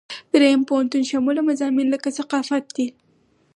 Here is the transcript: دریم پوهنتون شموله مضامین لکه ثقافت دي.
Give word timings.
دریم 0.31 0.61
پوهنتون 0.69 1.03
شموله 1.11 1.41
مضامین 1.49 1.87
لکه 1.93 2.09
ثقافت 2.17 2.63
دي. 2.75 2.87